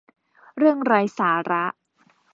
[0.57, 1.65] เรื่องไร้สาระ